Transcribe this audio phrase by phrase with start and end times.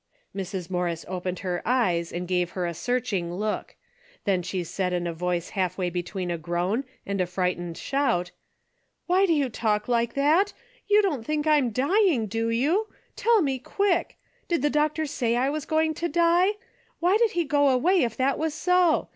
[0.35, 0.67] Mrs.
[0.71, 3.75] Morris opened her eyes and gave her a searching look.
[4.25, 8.31] Then she said in a voice half way between a groan and a frightened shout:
[9.05, 10.53] "Why do you talk like that?
[10.87, 12.87] You don't think I am dying, do you?
[13.15, 14.17] Tell me, quick!
[14.47, 16.53] Did the doctor say I was going to die?
[16.99, 19.09] Why did he go away if that was so